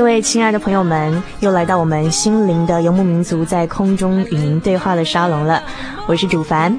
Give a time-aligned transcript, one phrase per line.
[0.00, 5.62] 各位亲爱的朋友们，又来到我们心灵的游牧民族在空中与您对话的沙龙了。
[6.06, 6.74] 我是主凡。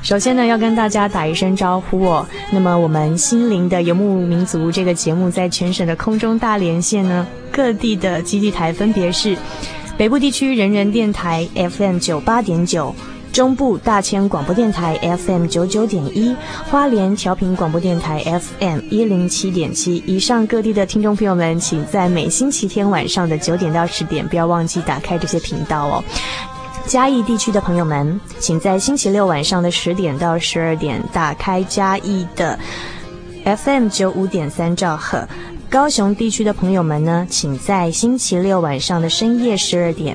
[0.00, 2.26] 首先呢，要跟大家打一声招呼哦。
[2.50, 9.36] 那么，我们心灵的游牧民族这个节目在全省的空中大连线呢，各地的基地台分别是
[9.98, 12.94] 北部地区人人电台 FM 九八点九。
[13.32, 16.36] 中部大千广播电台 FM 九九点一，
[16.70, 26.04] 花莲调频广播电台 FM 一零七点七，以上各地的听众朋友们，请在每星期天晚上的九点到十点，不要忘记打开这些频道哦。
[26.86, 32.58] 嘉义地区的朋友们，请在星期六晚上的十点到十二点打开嘉义的
[33.44, 35.26] FM 九五点三兆赫。
[35.70, 40.14] 高雄地区的朋友们呢，请在星期六晚上的深夜十二点。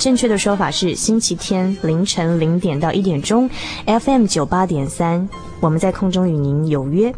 [0.00, 3.48] 正确的说法是星期天凌晨零点到一点钟
[3.84, 5.28] ，FM 九八点三，
[5.60, 7.14] 我们在空中与您有约。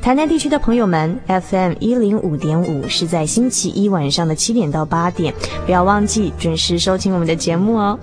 [0.00, 5.34] 台南地区的朋友们，FM 一零五点五是在星期一晚上的七点到八点，
[5.66, 7.98] 不要忘记准时收听我们的节目哦。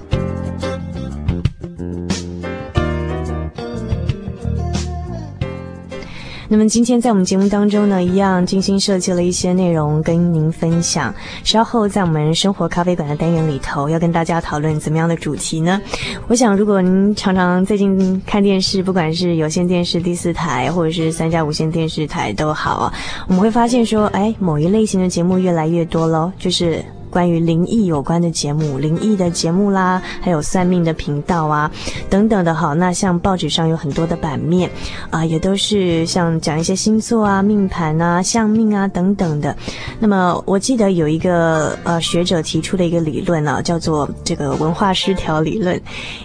[6.52, 11.14] 那么今天在我们节目当中呢，一样精心设计了一些内容跟您分享。
[11.44, 15.80] 稍后在我们生活咖啡馆的单元里头，要跟大家讨论怎么样的主题呢？
[16.28, 22.94] 我想，如果您常常最近看电视，不管是有线电视第四台，或者是三家无线电视台都好啊，
[23.28, 26.84] 我们会发现说，哎，某一类型的节目越来越多喽，就是。
[27.10, 31.72] 关于灵异有关的节目，灵异的节目啦，还有算命的频道啊，
[32.10, 32.76] 等等的好。
[32.76, 34.70] 那像报纸上有很多的版面
[35.10, 39.56] 啊，也都是像讲一些星座啊、命盘啊、相命啊等等的。
[40.00, 45.80] 那么我记得有一个呃学者提出的一个理论啊，叫做这个文化失调理论，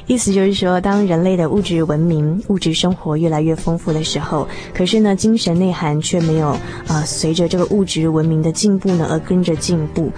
[0.06, 6.48] 意思就是说，当人类的物质文明、物质生活越来越丰富的时候，可是呢，精神内涵却没有
[6.86, 10.12] 啊随着这个物质文明的进步呢而跟着进步。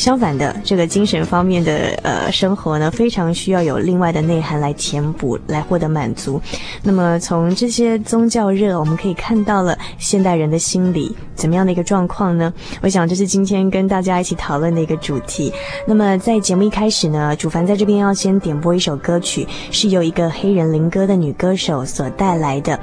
[0.00, 6.40] 相反的，这个精神方面的呃生活呢，非常需要有另外的内涵来填补，来获得满足。
[6.82, 12.50] 那么从这些宗教热，我们可以看到了现代人的心理怎么样的一个状况呢？
[12.80, 15.52] 我想这是今天跟大家一起讨论的一个主题。
[15.86, 22.80] 那么在节目一开始呢，主凡在这边要先点播一首歌曲，是由一个黑人灵歌的女歌手所带来的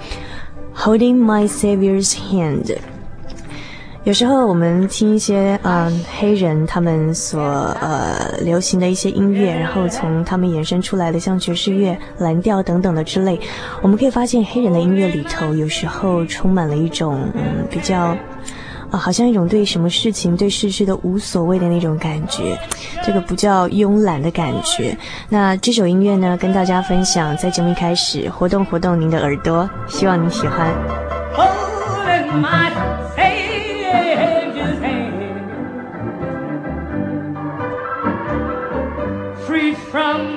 [0.79, 2.65] 《Holding My Savior's Hand》。
[4.07, 13.37] 有时候我们听一些嗯黑人他们所呃流行的一些音乐，然后从他们衍生出来的像爵士乐、蓝调等等的之类，
[13.81, 18.15] 我们可以发现黑人的音乐里头有时候充满了一种嗯比较
[18.89, 22.57] 啊、好像一种对什么事情对世事都无所谓的那种感觉，
[23.03, 24.97] 这个不叫慵懒的感觉。
[25.27, 30.73] 那这首音乐呢，跟大家分享，在节目一开始活动活动您的耳朵，希望你喜欢。
[39.45, 40.36] Free from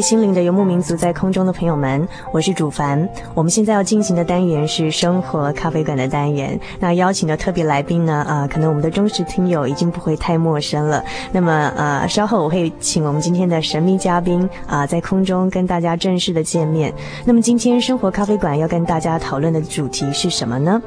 [0.00, 3.08] 心灵的游牧民族，在空中的朋友们，我是主凡。
[3.34, 6.58] 我们现在要进行的单元是生活咖啡馆的单元。
[6.78, 8.24] 那邀请的特别来宾呢？
[8.28, 11.04] 啊、可能我们的忠实听友已经不会太陌生了。
[11.32, 16.92] 那么，呃，稍后我会请我们今天的神秘嘉宾啊、在空中跟大家正式的见面。
[17.24, 20.80] 那么，今天生活咖啡馆要跟大家讨论的主题是什么呢？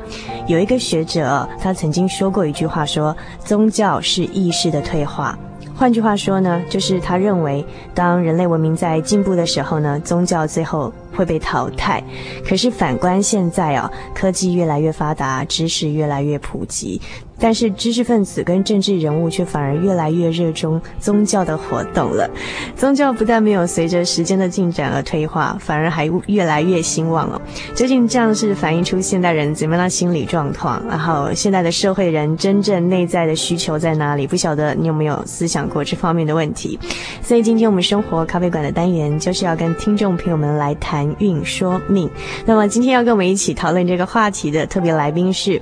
[0.48, 5.38] 有一个学者，他曾经说过一句话，说宗教是意识的退化。
[5.76, 12.02] 换句话说呢，就是他认为，当人类文明在进步的时候呢，宗教最后会被淘汰。
[12.48, 17.02] 可是反观现在啊，科技越来越发达，知识越来越普及。
[17.44, 22.26] 但是知识分子跟政治人物却反而越来越热衷宗教的活动了。
[22.74, 27.42] 宗教不但没有随着时间的进展而退化，反而还越来越兴旺了。
[27.76, 30.82] 究竟这样是反映出现代人怎么样的心理状况？
[30.88, 34.26] 然后现在的社会人真正内在的需求在哪里？
[34.26, 36.80] 不晓得你有没有思想过这方面的问题？
[37.22, 42.10] 所以今天我们生活咖啡馆的单元就是要跟听众朋友们来谈运说命。
[42.46, 45.62] 那么今天要跟我们一起讨论这个话题的特别来宾是。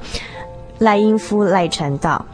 [0.82, 2.26] 赖英夫赖传道，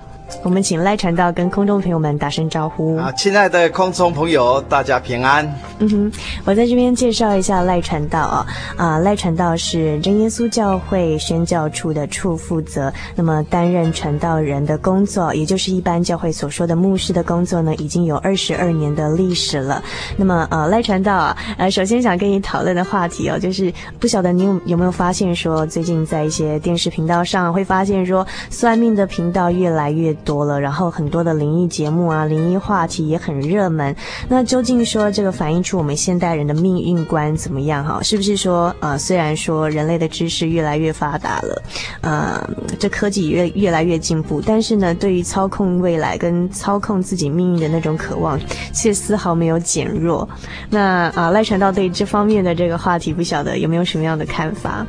[0.44, 2.96] 我们请赖传道跟空中朋友们打声招呼。
[2.98, 5.46] 啊，亲爱的空中朋友，大家平安。
[5.80, 6.12] 嗯哼，
[6.46, 19.84] 我在这边介绍一下赖传道啊，啊，赖传道是真耶稣教会宣教处的处负责，那么担任传道人的工作，也就是一般教会所说的牧师的工作呢，已经有二十二年的历史了。
[20.16, 33.96] 那么呃，赖传道啊，呃，首先想跟你讨论的话题哦，就是不晓得你有有没有发现说，最近在一些电视频道上会发现说，算命的频道越来越多了，然后很多的灵异节目啊，灵异话题也很热门。
[34.28, 38.02] 那究竟说这个反映出我们现代人的命运观怎么样哈？
[38.04, 41.62] 是不是说呃，虽然说人类的知识越来越发达了，
[42.02, 48.40] 呃，这科技越越来越进步，但是呢，对于操控未来跟操控自己命运的那种渴望，
[48.74, 50.28] 却丝毫没有减弱。
[50.70, 54.86] 那啊，赖传道对这方面的这个话题，不晓得有没有什么样的看法？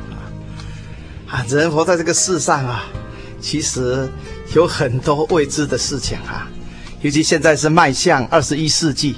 [1.27, 2.85] 啊，人活在这个世上啊，
[3.39, 4.09] 其实
[4.55, 6.49] 有很多未知的事情啊，
[7.01, 9.15] 尤其现在是迈向二十一世纪。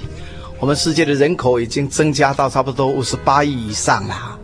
[0.60, 4.38] 我们世界的人口已经增加到差不多五十八亿以上了，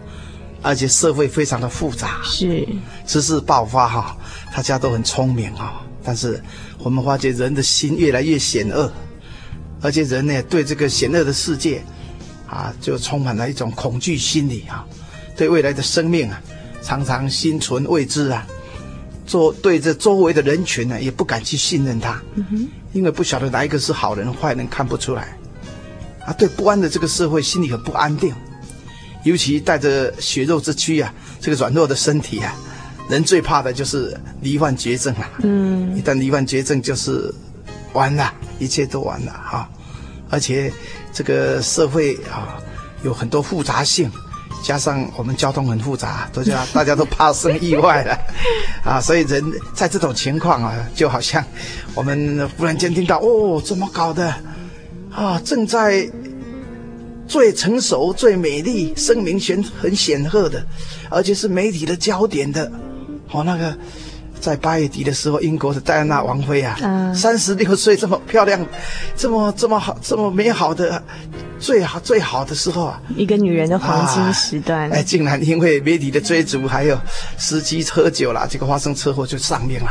[0.62, 2.66] 而且社会非常的复杂，是。
[3.06, 4.16] 知识爆发哈，
[4.52, 6.42] 大家都很聪明啊，但是
[6.78, 8.90] 我们发觉人的心越来越险恶，
[9.80, 11.84] 而且人呢对这个险恶的世界
[12.48, 14.84] 啊，就充满了一种恐惧心理啊，
[15.36, 16.42] 对未来的生命啊，
[16.82, 18.44] 常常心存未知啊，
[19.28, 22.20] 做对这周围的人群呢也不敢去信任他，
[22.92, 25.36] 因为不晓得哪一个是好人坏人看不出来。
[26.26, 28.34] 啊，对不安的这个社会，心里很不安定，
[29.24, 32.54] 尤其带着血肉之躯啊，这个软弱的身体啊，
[33.08, 35.30] 人最怕的就是罹患绝症啊。
[35.42, 37.32] 嗯，一旦罹患绝症，就是
[37.92, 39.68] 完了，一切都完了哈、啊。
[40.30, 40.72] 而且
[41.12, 42.60] 这个社会啊，
[43.02, 44.10] 有很多复杂性，
[44.62, 48.18] 加上我们交通很复杂，大家大家都怕生意外了
[48.84, 51.44] 啊，所以人在这种情况啊，就好像
[51.94, 54.34] 我们忽然间听到哦，怎么搞的？
[55.10, 56.08] 啊，正在
[57.26, 60.64] 最成熟、最美丽、声名显很显赫的，
[61.10, 62.70] 而且是媒体的焦点的，
[63.30, 63.76] 哦，那个
[64.38, 66.76] 在八月底的时候，英国的戴安娜王妃啊，
[67.14, 68.64] 三十六岁这么漂亮，
[69.16, 71.02] 这么这么好，这么美好的，
[71.58, 76.98] 最好最好的时候啊，一个女人的黄金时段，啊、哎，竟然因为媒体的追逐，还有
[77.36, 79.90] 司机喝酒了，这个发生车祸就丧命了，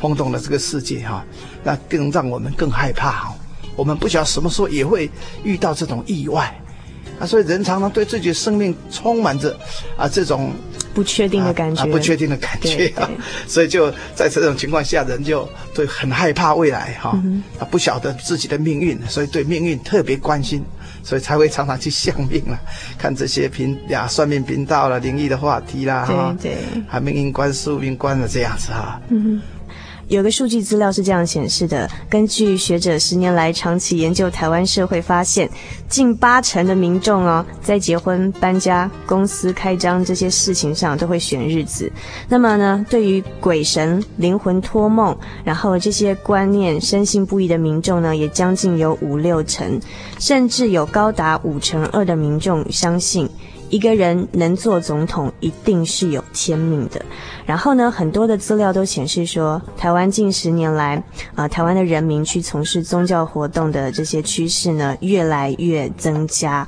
[0.00, 1.24] 轰动了这个世界哈、啊，
[1.62, 3.34] 那更让我们更害怕哈，
[3.76, 5.10] 我们不晓得什么时候也会
[5.42, 6.54] 遇到这种意外。
[7.20, 9.56] 啊，所以人常常对自己的生命充满着
[9.96, 10.50] 啊这种
[10.94, 13.10] 不确定的感觉，啊啊、不确定的感觉啊，
[13.46, 20.64] 所以就在这种情况下，人就对很害怕未来哈，啊，嗯、啊不晓得自己的命运，所以对命运特别关心，
[21.02, 22.58] 所以才会常常去相命了，
[22.96, 26.56] 看这些频呀算命频道了、灵异的话题啦，哈，对，
[26.88, 29.40] 还命运观、宿命观的这样子哈，嗯哼。
[30.08, 35.48] 有个数据资料是这样显示的：根据学者十年来长期研究台湾社会发现，
[35.88, 41.90] 近八成的民众哦，在结婚、搬家、公司开张这些事情上都会选日子。
[42.28, 49.80] 那么呢，对于鬼神、灵魂托梦，然后这些观念深信不疑的民众呢，也将近有五六成，
[50.18, 53.28] 甚至有高达五成二的民众相信，
[53.74, 57.04] 一个人能做总统，一定是有天命的。
[57.44, 60.94] 然后呢，很多的资料都显示说，台湾近十年来，
[61.34, 66.64] 啊、呃，台湾的人民去从事宗教活动的这些趋势呢，越来越增加。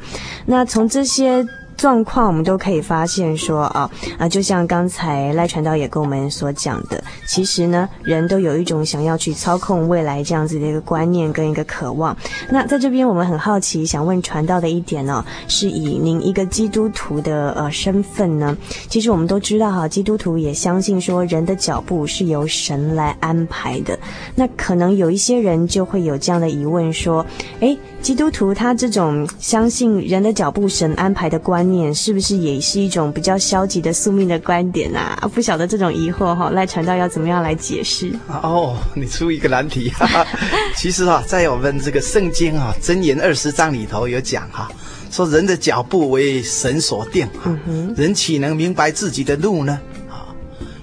[0.46, 1.46] 那从这些。
[1.76, 12.16] 状况我们都可以发现说啊啊，就像刚才赖传道也跟我们所讲的，其实呢，人都有一种想要去操控未来这样子的一个观念跟一个渴望。
[12.50, 18.56] 那在这边我们很好奇，想问传道的一点呢，是以您一个基督徒的呃身份呢，
[18.88, 23.99] 其实我们都知道哈，基督徒也相信说人的脚步是由神来安排的。
[24.35, 27.25] 那可能有一些人就会有这样的疑问说，
[27.61, 35.28] 诶，基督徒他这种相信人的脚步神安排的观念，是不是也是一种比较消极的宿命的观点啊？
[35.35, 38.11] 不晓得这种疑惑哈，赖传道要怎么样来解释？
[38.28, 40.26] 哦，你出一个难题哈哈。
[40.76, 44.70] 其实哈，在我们这个圣经啊箴言二十章里头有讲哈，
[45.11, 49.78] 说人的脚步为神所定，嗯，人岂能明白自己的路呢？
[50.08, 50.30] 啊，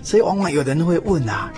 [0.04, 1.52] 所以往往有人会问啊，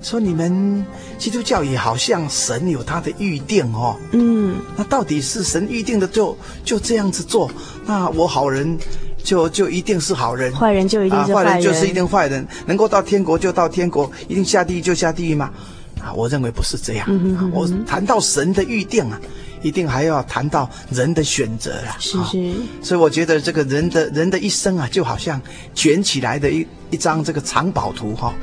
[0.00, 0.84] 说你们。
[1.18, 7.48] 基督教也好像神有他的预定哦，嗯，那到底是神预定的就就这样子做？
[7.84, 8.78] 那我好人
[9.22, 15.50] 就就一定是好人，坏人就一定是坏人，啊，坏人就是一定坏人，能够到天国就到天国，一定下地狱就下地狱吗？
[16.00, 17.06] 啊，我认为不是这样。
[17.08, 19.20] 嗯哼嗯哼，我谈到神的预定啊，
[19.62, 21.96] 一定还要谈到人的选择啊。
[22.00, 25.40] 是是，所以我觉得这个人的人的一生啊，就好像
[25.74, 28.34] 卷起来的一一张这个藏宝图哈。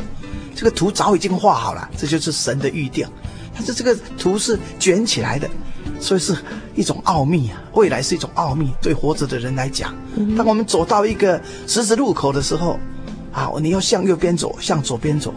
[0.56, 3.08] 这个图早已经画好了，这就是神的预定。
[3.54, 5.50] 但是这个图是卷起来的，
[6.00, 6.36] 所以是
[6.76, 7.62] 一种奥秘啊！
[7.74, 9.94] 未来是一种奥秘，对活着的人来讲。
[10.38, 12.80] 当我们走到一个十字路口的时候，
[13.34, 15.34] 啊，你要向右边走，向左边走。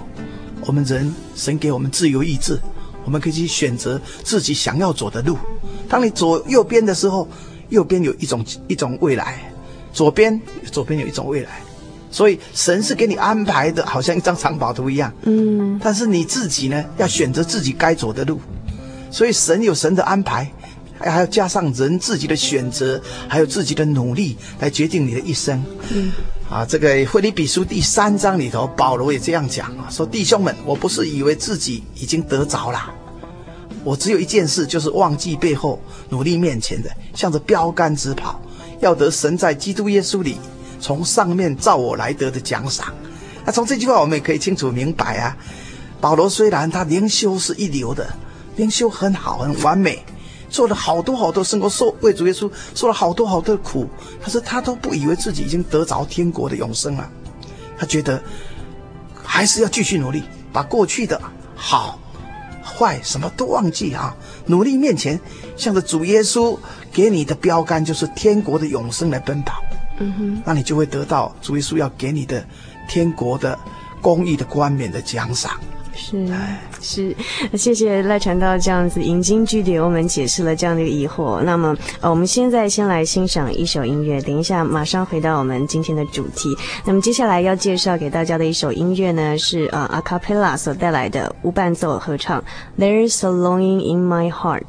[0.64, 2.58] 我们人神给我们自由意志，
[3.04, 5.36] 我们可以去选择自己想要走的路。
[5.88, 7.26] 当你走右边的时候，
[7.68, 9.34] 右边有一种一种未来；
[9.92, 10.40] 左边
[10.70, 11.60] 左边有一种未来。
[12.12, 15.12] 所以神是给你安排的，好像一张藏宝图一样。
[15.22, 18.38] 嗯，但是你自己呢，要选择自己该走的路。
[19.12, 20.50] 所以神有神的安排，
[20.98, 25.62] 还要加上人自己的选择，还有自己的努力来决定你的一生。
[25.90, 26.10] 嗯，
[26.50, 32.90] 啊，这个腓立比书第三章里头，保罗也这样讲啊，说弟兄们，我不是以为自己已经得着了，
[33.84, 35.78] 我只有一件事，就是忘记背后，
[36.08, 38.40] 努力面前的，向着标杆直跑，
[38.80, 40.38] 要得神在基督耶稣里。
[40.80, 42.92] 从上面召我来得的奖赏，
[43.44, 45.36] 那从这句话我们也可以清楚明白啊。
[46.00, 48.12] 保罗虽然他灵修是一流的，
[48.56, 49.98] 灵修很好很完美，
[50.48, 53.88] 做了好多好多生活，受为主耶稣受了好多好多的苦，
[54.22, 57.08] 可是他都不以为自己已经得着天国的永生了，
[57.78, 58.22] 他觉得
[59.24, 61.20] 还是要继续努力，把过去的
[61.54, 61.98] 好
[62.62, 64.14] 坏什么都忘记啊，
[64.46, 65.18] 努力面前
[65.56, 66.58] 向着主耶稣
[66.92, 69.62] 给你的标杆就是天国的永生来奔跑。
[69.98, 72.44] 嗯哼，那你就会得到主耶稣要给你的
[72.88, 73.58] 天国的
[74.00, 75.60] 公义的冠冕的奖赏。
[75.94, 76.26] 是
[76.80, 77.16] 是，
[77.56, 81.40] 谢谢赖传道这样子引经据典，我们解释了这样的一个疑惑。
[81.42, 86.48] 那么，呃，我们现在先来欣赏一首音乐，等一下马上回到我们今天的主题。
[86.84, 92.42] 那么接下来要介绍给大家的一首音乐呢，是呃阿卡贝拉所带来的无伴奏合唱
[92.82, 94.60] 《There's a Longing in My Heart》。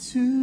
[0.00, 0.39] To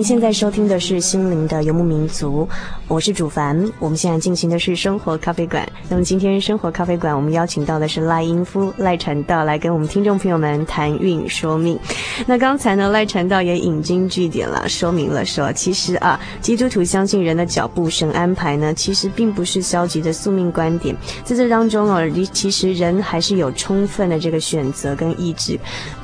[0.00, 2.48] 您现在收听的是《心灵的游牧民族》，
[2.88, 3.70] 我是主凡。
[3.78, 5.70] 我们现在进行的是生活咖啡馆。
[5.90, 11.78] 那么今天生活咖啡馆，我们邀请到的是赖英夫赖传道来跟我们听众朋友们谈运说命。
[12.26, 25.60] 那刚才呢，赖传道也引经据典了，说明了说，其实啊，基督徒相信人的脚步神安排呢，其实并不是消极的宿命观点，在这当中哦，其实人还是有充分的这个选择跟意志，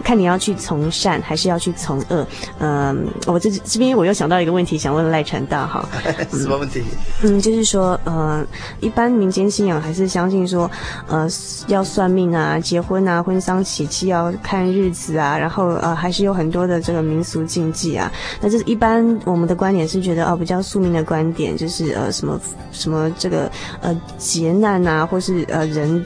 [0.06, 2.24] 看你要去从善还是要去从恶。
[2.60, 3.50] 嗯，我这。
[3.64, 5.88] 这边我又想到一个问题，想问赖传道哈，
[6.30, 6.84] 什么问题？
[7.22, 8.46] 嗯，就是说，呃，
[8.80, 10.70] 一般民间信仰还是相信说，
[11.08, 11.26] 呃，
[11.68, 18.12] 要算命啊，结婚啊，婚丧喜庆要看日子啊，然后呃，还是有很多的这个民俗禁忌啊。
[18.40, 22.38] 那这是一般我们的观点是觉得哦，比较宿命的观点，就是呃，什么
[22.70, 26.04] 什么这个呃劫难啊，或是呃人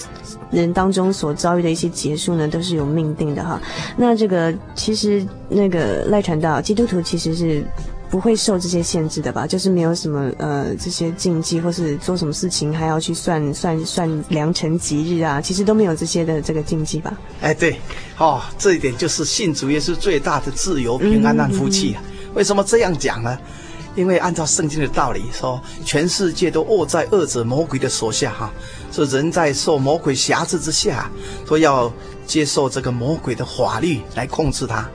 [0.51, 3.61] 人当中所遭遇的一些劫数呢，都是有命定的哈。
[3.97, 7.65] 那这个其实那个赖传道，基督徒其实是。
[8.11, 9.47] 不会受这些限制的吧？
[9.47, 17.17] 就是没有什么呃这些禁忌，或是做什么事情还要去算算算良辰吉日啊，其实都没有这些的这个禁忌吧？
[17.41, 17.79] 哎，对，
[18.19, 22.03] 哦，这一点就是信主耶稣最大的自由、平安、安福气啊。
[22.35, 23.39] 为什么这样讲呢？
[23.96, 28.50] 因为按照圣经的道理说，全世界都握在恶者魔鬼的手下哈，
[28.90, 31.11] 所以人在受魔鬼辖制之下，
[31.46, 31.92] 都要
[32.26, 34.88] 接受这个魔鬼的法律来控制他。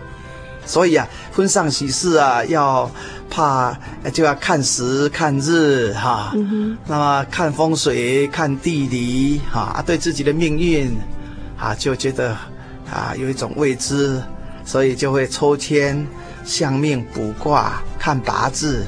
[0.66, 2.90] 所以啊，婚丧喜事啊，要
[3.30, 3.78] 怕
[4.12, 10.98] 就要看时看日哈，嗯、那么看风水、看地理哈，对自己的命运
[11.56, 12.36] 啊，就觉得
[12.92, 14.20] 啊有一种未知，
[14.66, 16.08] 所以就会抽签、
[16.46, 18.86] 相命、卜卦、看八字，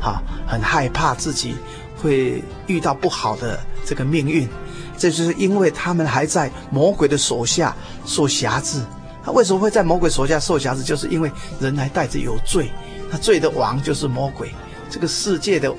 [0.00, 1.56] 哈，很害怕自己
[1.96, 4.48] 会遇到不好的这个命运。
[4.96, 8.80] 这就是因为他们还在魔鬼的手下受辖制。
[9.24, 10.82] 他为什么会在魔鬼手下受辖制？
[10.82, 12.70] 就是因为人还带着有罪，
[13.10, 14.52] 那罪的王就是魔鬼，
[14.90, 15.72] 这个世界的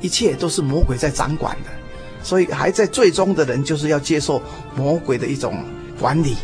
[0.00, 1.70] 一切都是魔鬼在掌管的，
[2.22, 4.42] 所以还在罪中的人就是要接受
[4.74, 5.62] 魔鬼的一种
[6.00, 6.36] 管理，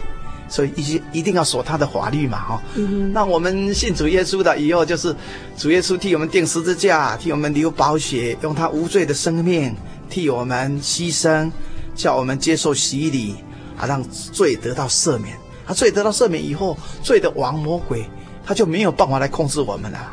[0.53, 3.11] 所以一一定要守他的法律嘛，哈、嗯。
[3.11, 5.17] 那我们信主耶稣的以后，就是
[5.57, 9.75] 主耶稣替我们钉十字架，替我们流宝血，用他无罪的生命
[10.11, 11.51] 替我们牺牲，
[11.95, 13.37] 叫我们接受洗礼，
[13.79, 15.35] 啊，让罪得到赦免。
[15.67, 18.05] 啊，罪得到赦免以后，罪的王魔鬼
[18.45, 20.12] 他就没有办法来控制我们了，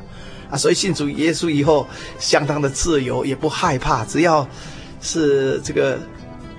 [0.50, 1.86] 啊，所以信主耶稣以后，
[2.18, 4.48] 相当的自由，也不害怕，只要
[5.02, 6.00] 是这个。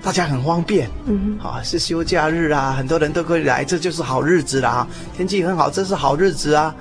[0.03, 4.87] 大家很方便，嗯，啊，是休假日啊，很多人都可以来，这就是好日子啦。
[5.17, 6.75] 天气很好，这是好日子啊，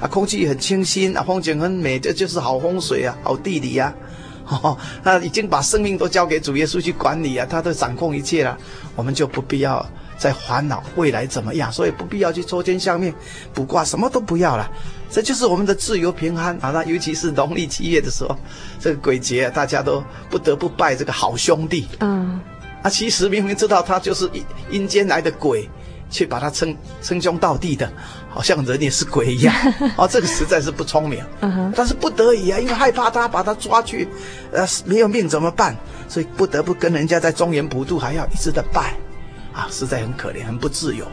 [0.00, 3.92] 啊，空气很清新啊，风景很美，这就是好风水啊，好地理啊。
[4.62, 8.56] 哦，他已经把生命都交给主耶稣去管理啊，他都掌控一切了，
[8.94, 9.84] 我们就不必要
[10.16, 13.12] 再烦恼未来怎么样，所以不必要去抽签相面、
[13.52, 14.70] 卜卦，什么都不要了。
[15.10, 16.70] 这就是我们的自由平安啊。
[16.70, 18.36] 那尤其是农历七月的时候，
[18.78, 21.88] 这个鬼节，大家都不得不拜这个好兄弟。
[22.00, 22.38] 嗯。
[22.82, 25.68] 他其实明明知道他就是阴阴间来的鬼，
[26.08, 27.90] 却把他称称兄道弟的，
[28.28, 29.54] 好像人也是鬼一样。
[29.98, 31.24] 哦，这个实在是不聪明。
[31.74, 34.08] 但是不得已啊，因为害怕他把他抓去，
[34.52, 35.76] 呃，没有命怎么办？
[36.08, 38.94] 所以不得不跟人家在中原普渡还要一直的拜，
[39.52, 41.04] 啊，实在很可怜，很不自由。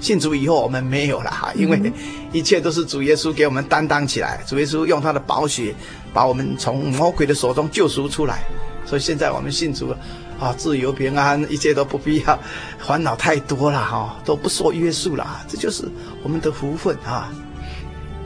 [0.00, 1.92] 信主以后我们没有了哈，因为
[2.32, 5.74] 一切都是主耶稣给我们担当起来，主耶稣用他的宝血
[6.12, 8.42] 把我们从魔鬼的手中救赎出来，
[8.84, 9.98] 所以现在我们信主了。
[10.40, 12.38] 啊，自由平安，一切都不必要
[12.80, 15.84] 烦恼太多了哈，都不受约束了，这就是
[16.22, 17.30] 我们的福分啊！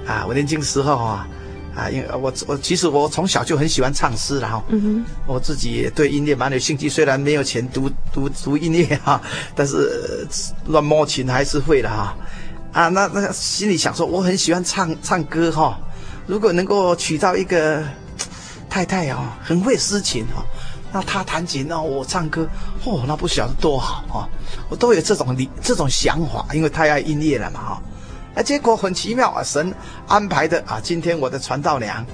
[0.07, 1.27] 啊，我年轻时候啊，
[1.75, 9.21] 啊，因为我我其实我从小就很喜欢唱诗了哈，嗯哼，我自己也对音乐蛮有兴趣，虽然没有钱读读读音乐哈，
[9.57, 10.25] 但是
[10.67, 12.17] 乱摸琴还是会的哈。
[12.73, 15.77] 啊，那那心里想说，我很喜欢唱唱歌哈，
[16.29, 17.83] 如果能够娶到一个
[18.69, 20.45] 太太哦，很会诗情哈。
[20.95, 22.49] 那他弹琴，那我唱歌，
[22.85, 24.31] 哦，那不晓得多好啊！
[24.69, 27.83] 我都有这种理这种想法，因为太爱音乐了嘛，哈！
[28.37, 29.75] 啊，结果很奇妙啊，神
[30.07, 32.07] 安排的啊，今天我的传道娘。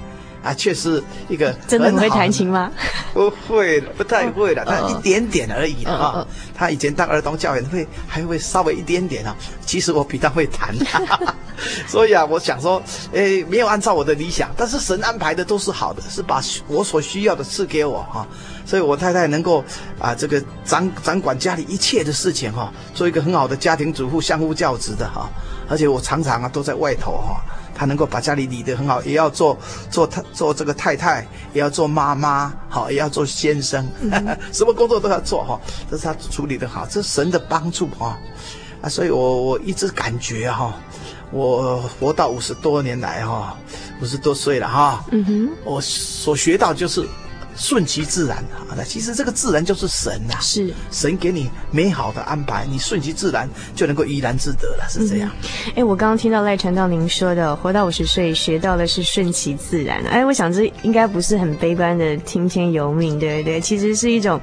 [0.43, 2.71] 啊，确实一个真的很会弹琴吗？
[3.13, 6.25] 不会，不太会了，他、哦、一点点而已啊。
[6.55, 9.35] 他、以前当儿童教员会还会稍微一点点啊。
[9.67, 10.75] 其实我比他会弹，
[11.85, 18.27] 所以啊，我想说，诶，没有按照我的理想，但是神安排的都是好的，是把我所需要的赐给我哈、啊。
[18.71, 19.61] 所以我太太能够
[19.99, 25.29] 啊，这个掌掌管家里一切的事情哈、啊，做一个很好的家庭主妇，相夫教子的哈、啊。
[25.67, 27.43] 而且我常常啊都在外头哈。
[27.45, 29.57] 啊他能够把家里理得很好，也要做
[29.89, 34.11] 做太做这个太太，也要做妈妈，好，也要做先生，嗯、
[34.53, 35.59] 什么工作都要做哈。
[35.89, 38.15] 这是她处理得好，这是神的帮助哈
[38.83, 38.87] 啊！
[38.87, 40.75] 所以我我一直感觉哈，
[41.31, 43.57] 我活到五十多年来哈，
[43.99, 47.03] 五十多岁了哈，嗯哼，我所学到就是。
[47.61, 55.29] 顺其自然啊，那其实这个自然就是神呐、啊，是神给你美好的安排，你顺其自然就能够怡然自得了，是这样。
[55.67, 60.03] 哎、嗯，我刚刚听到赖传道您说的，活到五十岁学到的是顺其自然。
[60.05, 63.61] 哎，我想这应该不是很悲观的听天由命，对不对？
[63.61, 64.41] 其实是一种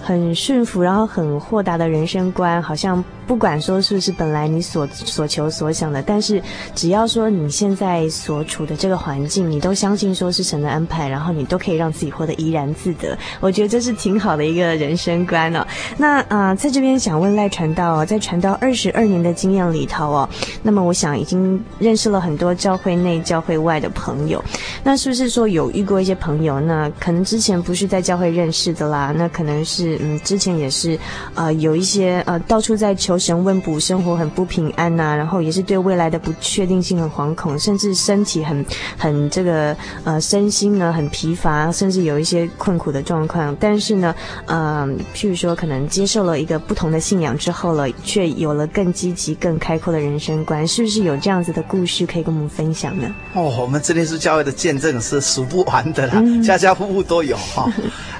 [0.00, 3.02] 很顺服，然后很豁达的人生观，好像。
[3.26, 6.42] 不管说是不是本来你所所求所想的，但是
[6.74, 13.16] 只要说你现在所处的这个环境，你都相信说是神的安排，然后你都可以让自己活得怡然自得。
[13.40, 15.66] 我觉得这是挺好的一个人生观哦。
[15.96, 20.28] 那啊、在这边想问赖传道哦，在传道二十二年的经验里头哦，
[20.62, 24.42] 那么我想已经认识了很多教会内、教会外的朋友。
[24.82, 29.14] 那是不是说有遇过一些朋友，那可能之前不是在教会认识的啦？
[29.16, 30.98] 那可能是嗯，之前也是
[31.34, 33.13] 呃有一些呃到处在求。
[33.14, 38.66] 求神问卜，生活很不平安呐、啊，然后也是对未来的不确定性很惶恐，甚至身体很
[38.98, 43.56] 很这个呃身心呢很疲乏，甚至有一些困苦的状况。
[43.60, 44.12] 但是呢，
[44.46, 53.14] 嗯、呃，譬如说可能接受了一个不同的信仰之后了，却有了更积极、更开阔的人生观，是不是有这样子的故事可以跟我们分享呢？
[53.34, 57.72] 哦，我们这边是教会的见证是数不完的啦，嗯、家家户户都有哈、哦。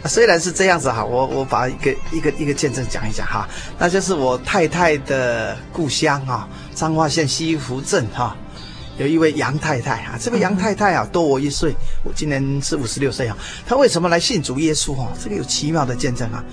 [0.07, 4.84] 虽然是这样子哈，我我把一个一个一个见证讲一讲哈，那就是我太太。
[4.99, 8.37] 的故乡啊，彰化县西湖镇哈，
[8.99, 10.19] 有一位杨太太啊。
[10.21, 13.37] 这个杨太太啊，多我一岁，我今年是五十六岁啊。
[13.67, 15.09] 她为什么来信主耶稣啊？
[15.23, 16.45] 这个有奇妙的见证啊。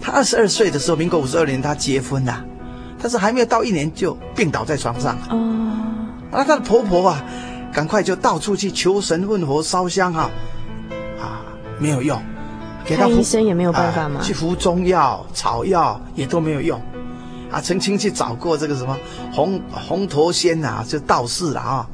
[0.00, 2.44] 她二十二岁的时候，民国五十二年，她结婚了，
[3.00, 5.18] 但是还没有到一年就病倒在床上。
[5.28, 5.58] 哦。
[6.30, 7.24] 那她的婆婆啊，
[7.72, 10.30] 赶快就到处去求神问佛烧香哈，
[11.20, 11.42] 啊，
[11.78, 12.20] 没有用，
[12.84, 14.20] 给她看医生也没有办法吗？
[14.22, 16.80] 去服中药、草药也都没有用。
[17.52, 18.98] 啊，曾经去找过这个什么
[19.30, 21.88] 红红头仙呐、啊，就道士了啊，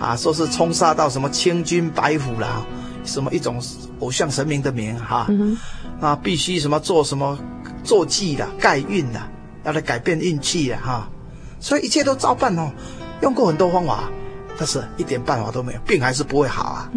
[0.00, 2.62] 啊，说是冲煞到什么青筋白虎啦，
[3.04, 3.62] 什么一种
[4.00, 5.56] 偶像神明的名哈，啊，嗯、
[6.00, 7.38] 啊必须什么做什么
[7.84, 9.20] 坐骑的盖运的，
[9.64, 11.08] 要来改变运气的哈，
[11.60, 12.68] 所以一切都照办哦，
[13.22, 14.10] 用过很多方法，
[14.58, 16.90] 但是一点办法都没有，病还是不会好啊。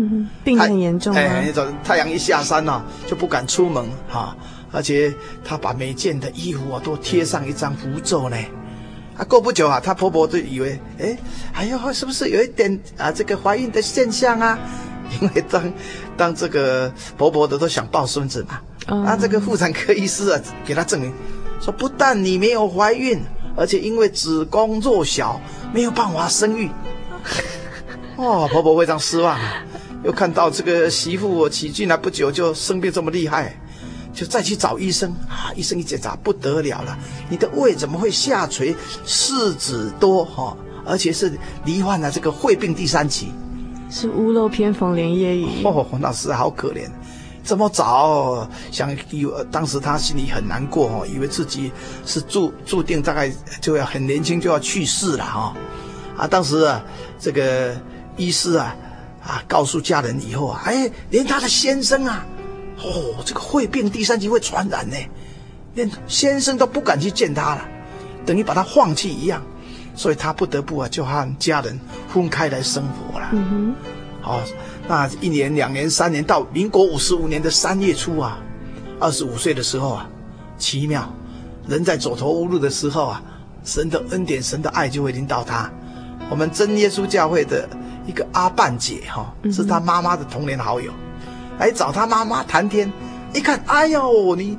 [0.44, 1.20] 病很严重啊。
[1.20, 4.38] 哎，那种太阳一下山呢、啊，就不敢出门哈、啊，
[4.72, 8.38] 而且她把每件的衣服啊都贴上一张符咒呢。
[9.18, 11.18] 啊，过不久啊，她婆婆就以为，哎，
[11.54, 14.58] 哎呦，是不是有一点啊这个怀孕的现象啊？
[15.22, 15.74] 因为当
[16.16, 18.62] 当这个婆婆的都想抱孙子嘛。
[18.88, 21.14] 嗯、啊，这个妇产科医师啊，给她证明
[21.60, 23.22] 说，不但你没有怀孕，
[23.56, 25.40] 而且因为子宫弱小，
[25.74, 26.70] 没有办法生育。
[28.16, 29.38] 哦，婆婆非常失望，
[30.04, 33.56] 又看到这个媳妇我娶进来不久就生病这么厉害，
[34.14, 35.52] 就再去找医生啊。
[35.56, 36.98] 医生一检查不得了了，
[37.30, 40.58] 你的胃怎么会下垂、柿子多哈、哦？
[40.84, 41.32] 而且是
[41.64, 43.32] 罹患了这个肺病第三期，
[43.92, 45.64] 是屋漏偏逢连夜雨。
[45.64, 46.90] 哦，那是好可怜。
[47.44, 51.72] 这么早想以为当时他心里很难过哦，以为自己
[52.06, 56.84] 是注注定大概就要很年轻就要去世了哈、哦，啊，当时啊
[57.20, 57.76] 这个
[58.18, 58.76] 医师啊
[59.24, 62.26] 啊告诉家人以后啊，哎，连他的先生啊，
[62.84, 64.96] 哦，这个会变第三级会传染呢，
[65.76, 67.66] 连先生都不敢去见他了，
[68.26, 69.42] 等于把他放弃一样，
[69.96, 73.30] 所以他不得不啊就和家人分开来生活了。
[73.32, 73.76] 嗯哼，
[74.22, 74.44] 好、哦。
[74.88, 78.40] 那一年、两年、三年，到民国五十五年的三月初啊，
[79.00, 80.10] 二十五岁的时候啊，
[80.58, 81.08] 奇妙，
[81.68, 83.24] 人在走投无路的时候啊，
[83.64, 85.72] 神的恩典、神的爱就会临到他。
[86.30, 87.70] 我们真耶稣教会的
[88.06, 90.92] 一个阿半姐哈、哦，是他妈妈的童年好友，
[91.62, 92.92] 来找他妈妈谈天。
[93.34, 94.58] 一看，哎呦，你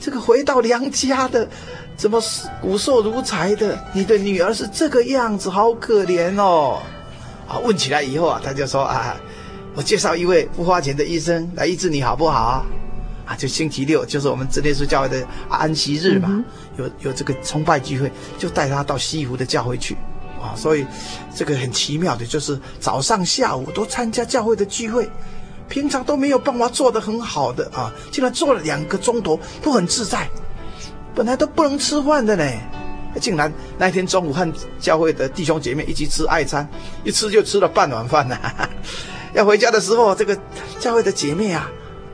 [0.00, 1.46] 这个回到娘家的，
[1.94, 2.18] 怎么
[2.62, 3.78] 骨瘦如柴的？
[3.92, 6.80] 你的女儿是这个样子，好可怜哦。
[7.46, 9.14] 啊，问起来以后啊，他就说啊。
[9.74, 12.66] 我介绍一位不花钱的医生来医治你好不好？
[13.24, 16.44] 啊，就星期六就是我们真耶稣教会的安息日嘛，
[16.76, 19.94] 有有这个崇拜聚会，就带他到西湖的教会去，
[20.42, 20.84] 啊，所以
[21.32, 25.08] 这个很奇妙的，就是早上下午都参加教会的聚会，
[25.68, 30.28] 平常都没有办法做得很好的啊，竟然做了两个钟头都很自在，
[31.14, 32.44] 本来都不能吃饭的呢，
[33.20, 34.50] 竟然那天中午和
[34.80, 36.68] 教会的弟兄姐妹一起吃爱餐，
[37.04, 38.38] 一吃就吃了半碗饭呢。
[39.34, 40.36] 要回家的时候，这个
[40.80, 41.70] 教会的姐妹啊，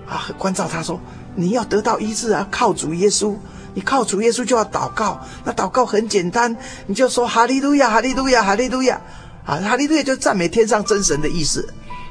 [0.09, 1.01] 啊，关照他说
[1.37, 3.37] ：“你要得到医治啊，靠主耶稣。
[3.73, 5.21] 你靠主耶稣就要祷告。
[5.45, 9.01] 那祷告很简单，你就说哈利路亚，哈利路亚，哈利路亚。
[9.45, 11.67] 啊，哈利路亚就赞美天上真神的意思。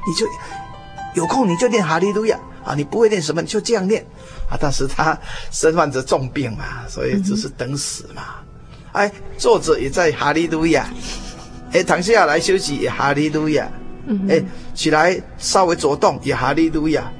[0.06, 0.26] 你就
[1.14, 4.04] 有空你就念哈利路亚啊，你不会念什么你就这样念
[4.50, 4.58] 啊。
[4.60, 5.18] 但是他
[5.50, 8.22] 身患着重病嘛，所以只是等死嘛。
[8.92, 10.86] 哎，坐着也在哈利路亚，
[11.72, 13.68] 哎，躺下来休息也哈利路亚。”
[14.28, 14.38] 哎，
[14.74, 17.10] 起来稍微走动也哈利路亚，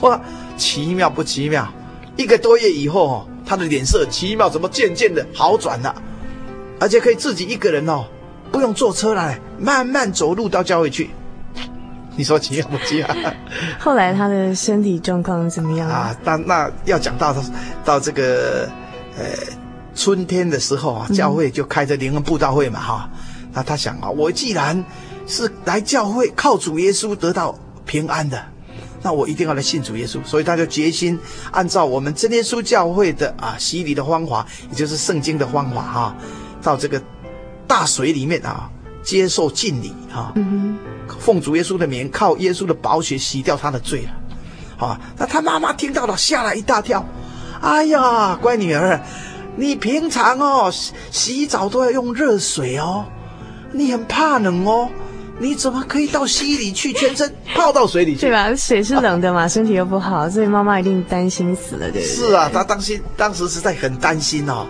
[0.00, 0.18] 哇，
[0.56, 1.70] 奇妙不奇妙？
[2.16, 5.94] 一个多月以后哦，他的脸色奇妙，怎么渐渐的好转了？
[6.80, 8.06] 而且可以自己一个人哦，
[8.50, 11.10] 不用坐车来，慢慢走路到教会去。
[12.16, 13.08] 你说奇妙不奇妙？
[13.80, 16.14] 后来他的身体状况怎么样啊？
[16.22, 17.34] 但那要讲到
[17.84, 18.68] 到这个
[19.16, 19.24] 呃
[19.94, 23.10] 春天的时候啊，教会就开着灵恩布道会嘛哈。
[23.52, 24.84] 那他想啊，我既然
[25.26, 28.42] 是来教会靠主耶稣得到平安的，
[29.02, 30.22] 那我一定要来信主耶稣。
[30.24, 31.18] 所以他就决心
[31.50, 36.16] 按照我们真耶稣教会的啊洗礼的方法，也就是圣经的方法哈、啊，
[36.62, 37.02] 到这个
[37.66, 38.70] 大水里面啊
[39.02, 40.32] 接受敬礼啊，
[41.18, 44.86] 奉主耶稣的名，靠耶稣的宝血洗掉他的罪了。
[44.86, 47.04] 啊，那他妈妈听到了吓了一大跳，
[47.60, 49.00] 哎呀，乖女儿，
[49.56, 50.72] 你平常哦
[51.10, 53.04] 洗澡都要用热水哦，
[53.72, 54.88] 你很怕冷哦。
[55.42, 58.20] 你怎么可以到溪里去，全身泡到水里去？
[58.20, 58.54] 对吧？
[58.54, 62.06] 水是冷的嘛，啊、身体又不好，所以妈妈一定担心死了，对不对？
[62.06, 64.64] 是啊，她当心，当时实在很担心哦。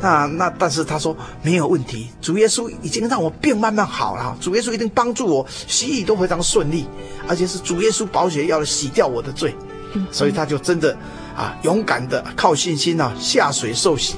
[0.00, 6.86] 那那，但是她说没有问题，主耶稣已经让我病慢慢好了，主耶稣一定帮助我，洗礼都非常顺利，
[7.28, 9.54] 而且是主耶稣宝血要洗掉我的罪，
[9.94, 10.92] 嗯、所以她就真的
[11.36, 14.16] 啊，勇敢的靠信心啊下水受洗。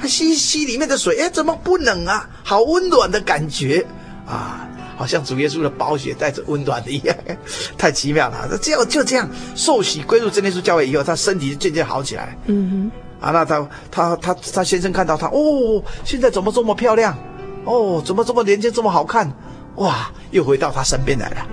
[0.00, 2.28] 她吸吸里面的水，哎，怎么不冷啊？
[2.44, 3.84] 好温暖的感觉
[4.26, 4.66] 啊！
[5.00, 7.16] 好像主耶稣的宝血带着温暖的一样，
[7.78, 8.46] 太奇妙了。
[8.60, 12.36] 这样就这样受洗归入真耶稣教会以后，他身体就渐渐好起来。
[12.48, 13.26] 嗯哼。
[13.26, 17.16] 啊，那他他他他先生看到他，哦，现在怎么这么漂亮？
[17.64, 19.32] 哦，怎么这么年轻，这么好看？
[19.76, 21.46] 哇，又回到他身边来了。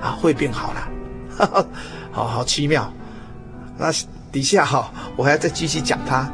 [0.00, 0.88] 啊，会变好了，
[1.36, 1.66] 哈哈，
[2.10, 2.90] 好好奇妙。
[3.76, 3.92] 那
[4.32, 6.26] 底下哈、哦，我还要再继续讲他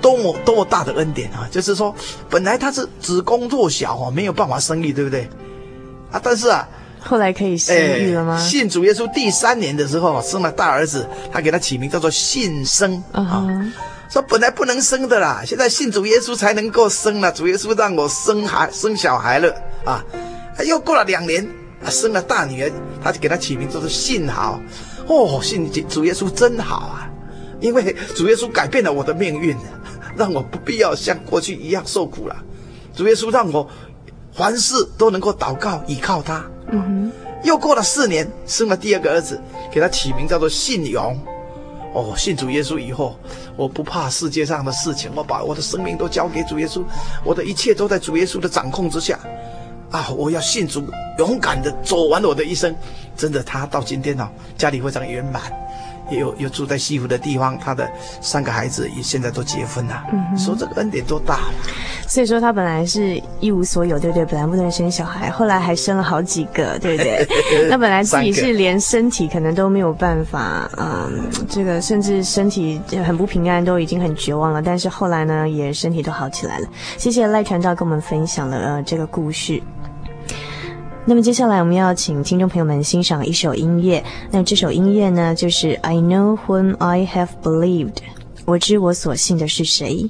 [0.00, 1.48] 多么多么大的恩典啊！
[1.50, 1.92] 就是说，
[2.30, 5.28] 本来他是子宫弱小哦，没有办法生育，对不对？
[6.14, 6.68] 啊，但是啊，
[7.00, 8.38] 后来可以生育了吗？
[8.38, 13.44] 信主耶稣第三年的时候，生了大儿子，他给他起名叫做信生啊。
[14.08, 17.32] 说本来不能生的啦，现在信主耶稣才能够生了。
[17.32, 19.52] 主耶稣让我生孩生小孩了
[19.84, 20.04] 啊！
[20.64, 21.44] 又过了两年，
[21.84, 22.70] 啊，生了大女儿，
[23.02, 24.60] 他就给他起名叫做信好。
[25.08, 27.10] 哦，信主耶稣真好啊！
[27.60, 29.56] 因为主耶稣改变了我的命运，
[30.16, 32.36] 让我不必要像过去一样受苦了。
[32.94, 33.68] 主耶稣让我
[34.34, 36.44] 凡事都能够祷告依靠他。
[36.70, 37.12] 嗯哼。
[37.44, 39.38] 又过了四年，生了第二个儿子，
[39.70, 41.16] 给他起名叫做信勇。
[41.92, 43.16] 哦，信主耶稣以后，
[43.54, 46.82] 我不怕世界上的事情，我把我的生命都交给主耶稣，
[47.22, 49.18] 我的一切都在主耶稣的掌控之下。
[49.90, 50.82] 啊，我要信主，
[51.18, 52.74] 勇敢的走完我的一生。
[53.16, 54.26] 真的，他到今天哦，
[54.58, 55.42] 家里非常圆满。
[56.10, 57.90] 也有有住在西湖的地方，他的
[58.20, 60.02] 三个孩子也现在都结婚了。
[60.12, 61.54] 嗯，说这个恩典多大了。
[62.06, 64.24] 所以说他本来是一无所有，对不对？
[64.26, 67.26] 本来不能生小孩，后来还生了好几个，对不对？
[67.68, 74.60] 那本来自己是连身体可能都没有办法，嗯，这个甚至身体很不平安，都已经很绝望了。
[74.60, 76.68] 但是后来呢，也身体都好起来了。
[76.98, 79.60] 谢谢赖传道跟我们分享了呃这个故事。
[81.06, 84.02] 那么接下来我们要请听众朋友们欣赏一首音乐。
[84.30, 87.96] 那这首音乐呢，就是 I Know Whom I Have Believed，
[88.46, 90.08] 我知我所信的是谁。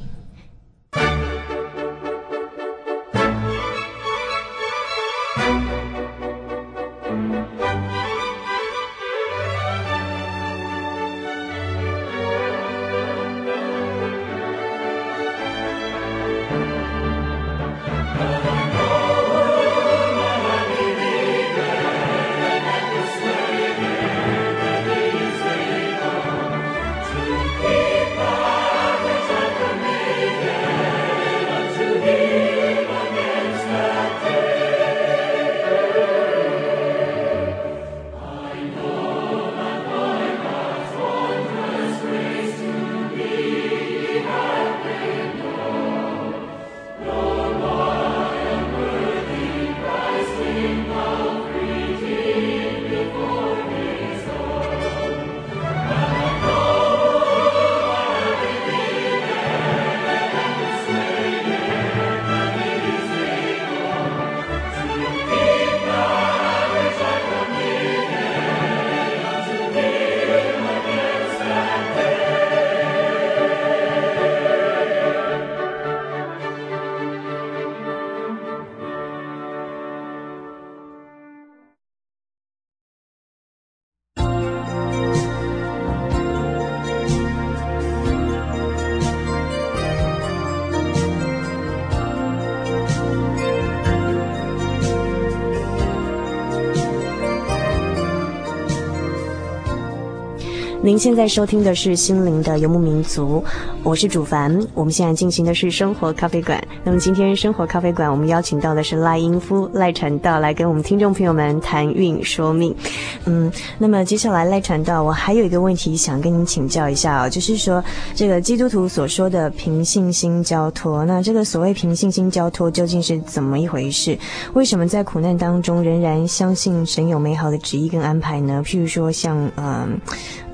[100.85, 103.43] 您现在收听的是《心灵的游牧民族》，
[103.83, 104.55] 我是主凡。
[104.75, 106.63] 我们现在进行的是生活咖啡馆。
[106.85, 112.77] 那么今天生活咖啡馆，我们邀请到的是赖英夫赖传道来跟我们听众朋友们谈运说命。
[113.25, 117.83] 嗯，那么接下来赖传道，我还有一个问题想跟您请教一下啊、就是说
[118.15, 124.19] 这个基督徒所说的凭信心交托，那这个所谓凭信心交托究竟是怎么一回事？
[124.53, 128.63] 为什么在苦难当中仍然相信神有美好的旨意跟安排呢？
[128.63, 129.99] 譬如说像嗯。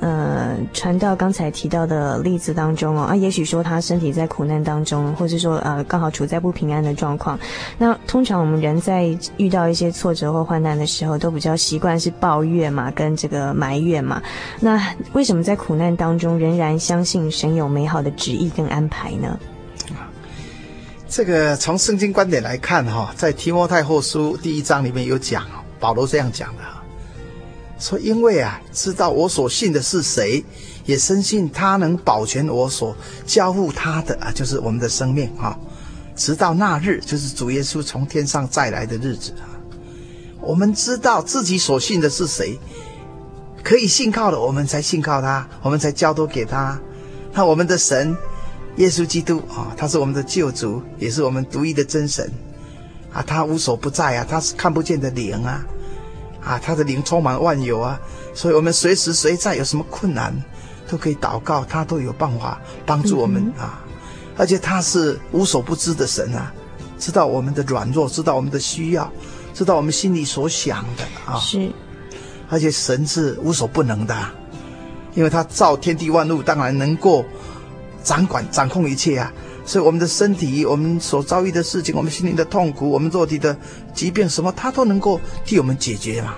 [0.00, 7.38] 呃，传道刚才提到的例子当中哦，啊，也许说他身体在苦难当中，或者说呃，刚好处在不平安的状况。
[7.76, 14.22] 那通常我们人在遇到一些挫折或患难的时候，都比较习惯是抱怨嘛，跟这个埋怨嘛。
[14.58, 14.82] 那
[15.12, 19.38] 为什么在苦难当中仍然相信神有美好的旨意跟安排呢？
[21.08, 25.44] 这个从圣经观点来看哈，在提摩太后书第一章里面有讲，
[25.78, 26.62] 保罗这样讲的。
[27.80, 30.44] 说，因为啊，知道我所信的是谁，
[30.84, 32.94] 也深信他能保全我所
[33.26, 35.58] 交付他的啊，就是我们的生命啊，
[36.14, 39.48] 直到那日，就是主耶稣从天上再来的日子啊。
[40.42, 42.58] 我们知道自己所信的是谁，
[43.62, 46.78] 可以信靠的，我们才信靠他，我们才交托给他。
[47.32, 48.16] 那我们的神，
[48.76, 52.30] 耶稣基督啊，他是我们的救主，也是我们独一的真神
[53.12, 55.64] 啊，他无所不在啊，他是看不见的灵啊。
[56.50, 57.96] 啊，他的灵充满万有啊，
[58.34, 60.34] 所以我们随时随在有什么困难，
[60.88, 63.80] 都可以祷告，他都有办法帮助我们啊。
[64.36, 66.52] 而且他是无所不知的神啊，
[66.98, 69.08] 知道我们的软弱，知道我们的需要，
[69.54, 71.38] 知道我们心里所想的啊。
[71.38, 71.70] 是，
[72.48, 74.16] 而且神是无所不能的，
[75.14, 77.24] 因为他造天地万物，当然能够
[78.02, 79.32] 掌管掌控一切啊。
[79.64, 83.56] 所以我们的身体，我们所遭遇的事情，我们心灵的痛苦，我们肉体的
[83.94, 86.34] 疾病，什么他都能够替我们解决嘛。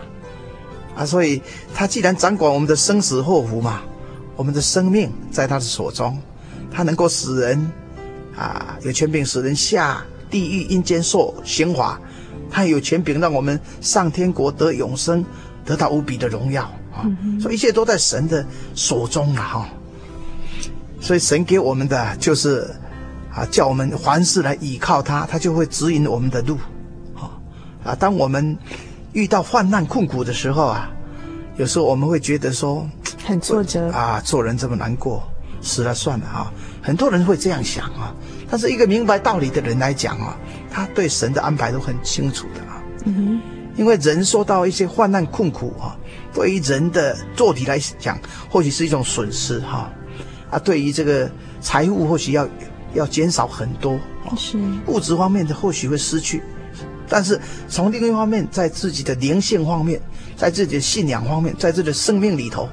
[0.95, 1.41] 啊，所以
[1.75, 3.81] 他既然掌管我们的生死祸福嘛，
[4.37, 6.19] 我们的生命在他的手中，
[6.71, 7.73] 他能够使人
[8.37, 11.99] 啊有权柄使人下地狱阴间受刑罚，
[12.51, 15.25] 他有权柄让我们上天国得永生，
[15.65, 17.09] 得到无比的荣耀啊！
[17.41, 18.45] 所以一切都在神的
[18.75, 19.43] 手中啊！
[19.43, 19.69] 哈，
[21.01, 22.69] 所以神给我们的就是
[23.35, 26.59] 啊，叫我们凡事来倚靠他，他就会指引我们的路。
[27.85, 28.57] 啊，当我们
[29.13, 30.89] 遇到患难困苦的时候啊，
[31.57, 32.89] 有时候我们会觉得说
[33.25, 35.23] 很挫折啊，做人这么难过，
[35.61, 36.53] 死了算了啊。
[36.81, 38.15] 很多人会这样想啊，
[38.49, 40.37] 但是一个明白道理的人来讲啊，
[40.71, 42.83] 他对神的安排都很清楚的啊。
[43.05, 43.41] 嗯哼，
[43.77, 45.99] 因为人受到一些患难困苦啊，
[46.33, 48.17] 对于人的做体来讲，
[48.49, 49.91] 或许是一种损失哈。
[50.51, 51.29] 啊，对于这个
[51.61, 52.47] 财富或许要
[52.95, 53.99] 要减少很多，
[54.37, 56.43] 是物质方面的或许会失去。
[57.09, 57.39] 但是
[57.69, 60.01] 从另一方面，在自己的灵性方面，
[60.35, 62.67] 在自己的信仰方面，在自己的生命里头，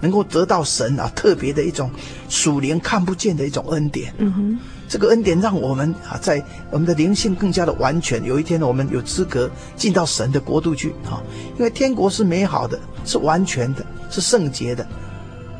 [0.00, 1.90] 能够得到神啊特别的一种
[2.28, 4.12] 属灵看不见的一种恩典。
[4.18, 8.22] 嗯哼，这个恩典让我们啊，在我们的灵性更加的完全。
[8.22, 11.22] 有一天呢，我们有资格进到神的国度去啊，
[11.56, 14.86] 因为天国是美好的，是完全的，是圣洁的。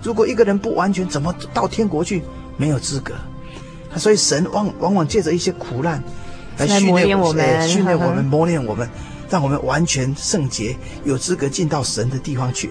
[0.03, 2.23] 如果一个人不完全，怎么到天国去？
[2.59, 3.14] 没有资格。
[3.99, 6.03] 所以神往往往借着一些苦难。
[6.59, 8.88] 来训练我们，训练我们， 磨练我们，
[9.28, 10.74] 让我们完全圣洁，
[11.05, 12.70] 有资格进到神的地方去。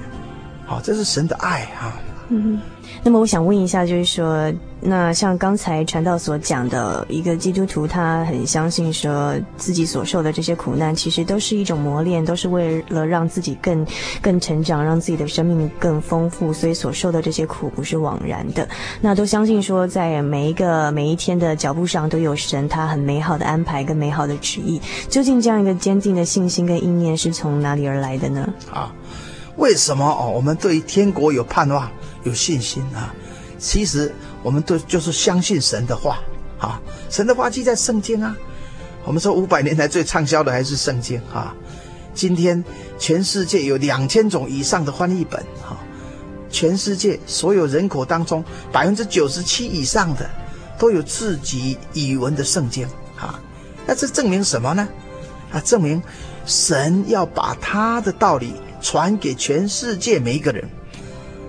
[0.66, 1.94] 好，这是神的爱哈。
[2.30, 2.60] 嗯，
[3.08, 4.52] 那么我想问一下，就是说，
[4.82, 13.86] 那像刚才传道所讲的，一个基督徒他很相信说自己所受的这些苦难，其实都是一种磨练，都是为了让自己更
[14.24, 18.68] 更成长，让自己的生命更丰富，所以所受的这些苦不是枉然的。
[19.00, 24.82] 那都相信说，在每一个每一天的脚步上都有神他很美好的安排跟美好的旨意。
[25.10, 28.52] 究竟这样一个坚定的信心跟意念是从哪里而来的呢？
[28.74, 28.92] 啊，
[29.58, 30.34] 为什么哦？
[30.36, 31.88] 我们对于天国有盼望？
[32.26, 33.16] 有信心啊！
[33.58, 34.14] 其实
[34.44, 36.20] 我们都就是相信神的话
[36.60, 38.36] 啊，神的话记在圣经啊。
[39.06, 41.56] 我们说五百年来最畅销的还是圣经啊。
[42.14, 42.62] 今天
[42.98, 45.78] 全世界有两千种以上的翻译本啊，
[46.50, 50.30] 全世界所有人口当中百分之九十七以上的
[50.78, 53.40] 都有自己语文的圣经啊。
[53.86, 54.88] 那这证明什么呢？
[55.52, 56.02] 啊，证明
[56.46, 60.68] 神要把他的道理传给全世界每一个人。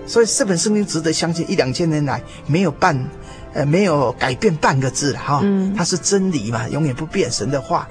[0.07, 2.97] 所以这本圣经值得相信，一两千年来没有半，
[3.53, 5.41] 呃，没有改变半个字了哈。
[5.43, 7.85] 嗯，它是真理嘛，永远不变神的话。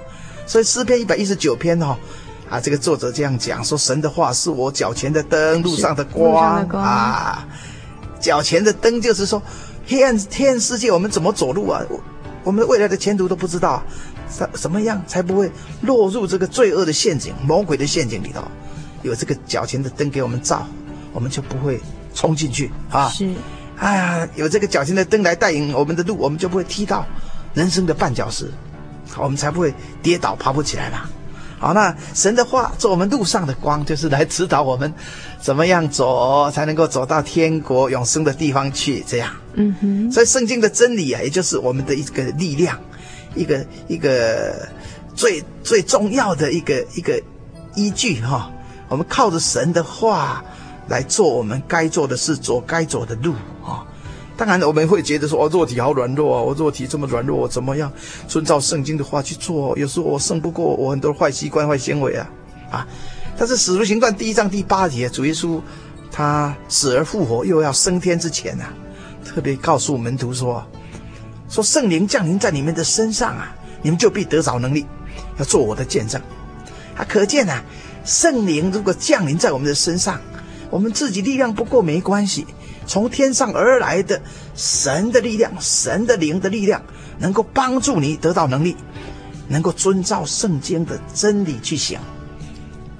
[0.46, 1.94] 所以诗篇一百一十九篇哦，
[2.48, 7.46] 啊，这个作者这样讲说：神的话是我脚前的灯，路上的光，光啊。
[8.18, 9.42] 脚前的灯就是说，
[9.86, 11.82] 黑暗黑暗世界我们怎么走路啊？
[12.42, 13.82] 我们未来的前途都不知道，
[14.30, 15.50] 什什么样才不会
[15.82, 18.42] 落入这个罪恶的陷阱、魔鬼的陷阱里头？
[19.02, 20.66] 有这个脚前的灯给我们照，
[21.12, 21.80] 我们就不会。
[22.16, 23.10] 冲进去啊！
[23.10, 23.30] 是，
[23.78, 27.06] 哎呀，有这个脚前的灯来带领我们的路，我们就不会踢到
[27.52, 28.50] 人生的绊脚石，
[29.10, 31.02] 好，我们才不会跌倒爬不起来嘛。
[31.58, 34.90] 好，那神的话做我们路上的光，就是来指导我们
[35.42, 39.04] 怎么样走才能够走到天国永生的地方去。
[39.06, 40.10] 这样，嗯哼。
[40.10, 42.80] 所以圣经的真理啊，也就是我们的一个力量，
[43.34, 44.66] 一个一个
[45.14, 47.22] 最最重要的一个一个
[47.74, 48.50] 依据哈。
[48.88, 50.42] 我们靠着神的话。
[50.88, 53.34] 来做我们该做的事，走该走的路
[53.64, 53.84] 啊！
[54.36, 57.90] 当然，我们会觉得说，哦，肉体好软弱啊，我肉体这么软弱，我怎么样
[58.28, 59.76] 遵照圣经的话去做？
[59.78, 62.30] 有时候我胜不过我很多坏习惯、坏行为啊！
[62.70, 62.86] 啊！
[63.38, 65.60] 但是《使徒行传》第一章第八节，主耶稣
[66.12, 68.72] 他死而复活，又要升天之前啊，
[69.24, 70.62] 特别告诉门徒说：
[71.48, 74.84] 说圣灵降临在你们的身上啊，你们就必得着能力，
[75.38, 76.20] 要做我的见证。
[76.94, 77.62] 啊，可见啊，
[78.04, 80.20] 圣灵如果降临在我们的身上。
[80.70, 82.46] 我们自己力量不够没关系，
[82.86, 84.20] 从天上而来的
[84.54, 86.82] 神的力量、神的灵的力量，
[87.18, 88.76] 能够帮助你得到能力，
[89.48, 92.02] 能够遵照圣经的真理去想。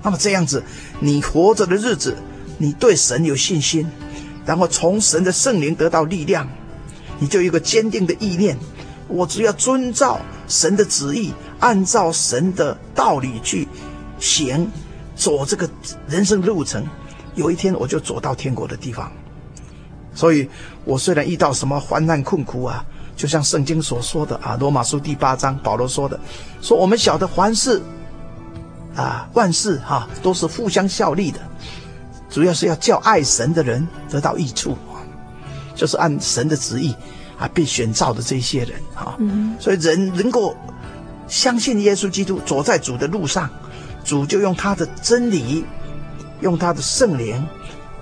[0.03, 0.62] 那么这样子，
[1.01, 2.17] 你活着的日子，
[2.59, 3.87] 你对神有信心，
[4.45, 6.49] 然后从神的圣灵得到力量，
[7.19, 8.57] 你就有一个坚定的意念：
[9.09, 13.67] 我只要遵照神的旨意，按照神的道理去
[14.21, 14.71] 行，
[15.17, 15.69] 走这个
[16.09, 16.87] 人生路程。
[17.37, 19.12] 有一天我就走到天国的地方，
[20.14, 20.49] 所以
[20.84, 22.84] 我虽然遇到什么患难困苦啊，
[23.14, 26.18] 就像圣经所说的啊，《罗马书》第八章保罗说的，
[26.62, 27.80] 说我们晓得凡事
[28.97, 31.39] 啊，万事哈、啊、都是互相效力的，
[32.30, 34.74] 主要是要叫爱神的人得到益处，
[35.74, 36.97] 就是按神的旨意
[37.39, 39.14] 啊被选召的这些人啊，
[39.61, 40.57] 所以人能够
[41.28, 43.51] 相信耶稣基督，走在主的路上，
[44.03, 45.66] 主就用他的真理。
[46.41, 47.47] 用他的圣灵，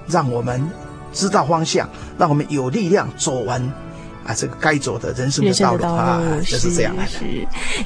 [0.06, 0.68] 让我们
[1.12, 3.62] 知道方向，让我们有力量走完
[4.24, 7.10] 啊，这个该走的人生人生的道路的道路啊，就是这样来的。
[7.10, 7.20] 是，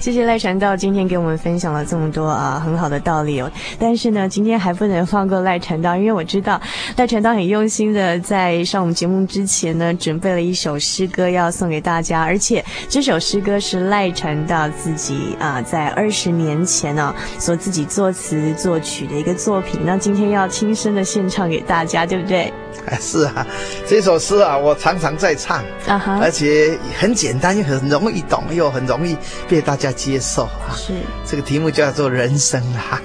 [0.00, 3.50] 谢谢赖传道今天给我们分享了这么多啊很好的道理哦。
[3.78, 6.60] 但是呢，今天还不能放过赖传道，因为我知道
[6.96, 19.80] 赖传道很用心的在上我们节目之前呢，准备了一首诗歌要送给大家，而且这首诗歌是赖传道自己啊在二十年前呢、啊、所自己作词作曲的一个作品。
[19.84, 22.52] 那今天要亲身的献唱给大家，对不对？
[22.86, 23.46] 哎，是啊，
[23.86, 29.16] 这首诗啊，我常常在唱，啊哈，而且很简单又很容易懂，又很容易
[29.48, 30.76] 被大家接受啊。
[30.76, 30.92] 是，
[31.24, 33.00] 这个题目叫做人生啊。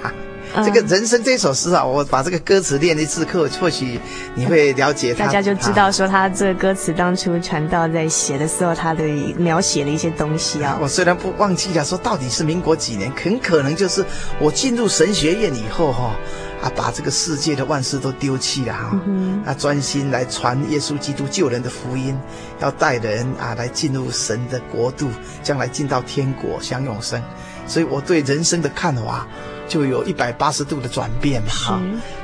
[0.56, 3.98] 嗯、这个人生这首诗啊，我把这个歌词练一次课，或许
[4.34, 5.24] 你会了解它。
[5.24, 9.02] 大家就知道说他这个歌词当初传道在写的时候，他的
[9.38, 10.78] 描写的一些东西啊。
[10.80, 14.04] 我虽然不忘记了说到底是民国几年，很可能就是
[14.38, 16.16] 我进入神学院以后哈、啊，
[16.64, 22.18] 啊，把这个世界的万事都丢弃了哈，嗯、啊，专心来传耶稣基督救人的福音，
[22.60, 25.08] 要带人啊来进入神的国度，
[25.42, 27.22] 将来进到天国享永生。
[27.66, 29.26] 所以我对人生的看法。
[29.66, 31.80] 就有一百八十度的转变嘛，哈，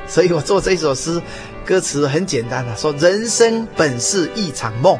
[0.06, 1.18] 所以我做这首诗，
[1.64, 4.98] 歌词很简单的说：人生本是一场梦，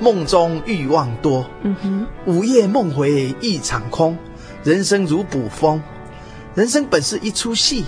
[0.00, 4.18] 梦中欲望多，嗯哼，午夜梦回一场空，
[4.64, 5.80] 人生如捕风，
[6.56, 7.84] 人生本是一出戏，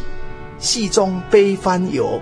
[0.59, 2.21] 戏中悲欢有，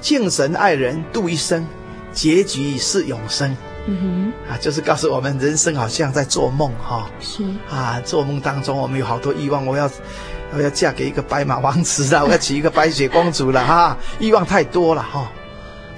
[0.00, 1.66] 敬神爱人度一生，
[2.12, 7.42] 结局是永生，嗯哼，啊，就是告诉我们人生好像在做梦，哈，是。
[7.70, 9.90] 啊，做梦当中我们有好多欲望，我要。
[10.50, 15.30] 我要嫁给一个白马王子啦， 我要娶一个白雪公主了哈，欲望太多了哈。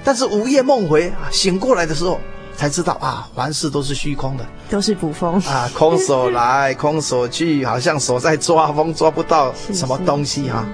[0.03, 2.19] 但是午夜梦回啊，醒过来的时候
[2.53, 5.39] 才知道啊，凡事都是虚空的，都是捕风。
[5.43, 10.65] 啊，空手来空手去，好像手在抓风，抓不到 什么东西哈。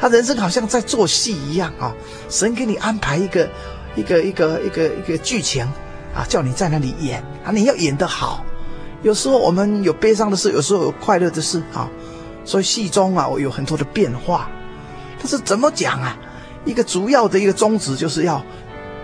[0.00, 1.94] 他人生好像在做戏一样啊，
[2.28, 3.48] 神给你安排一个
[3.96, 5.64] 一个一个一个一个剧情
[6.14, 8.44] 啊，叫你在那里演啊，你要演得好。
[9.02, 11.88] 有时候我们有悲伤的事，有时候有快乐的事啊。
[12.44, 14.48] 所以戏中啊，我有很多的变化，
[15.18, 16.16] 但是怎么讲啊？
[16.64, 18.42] 一个主要的一个宗旨就是要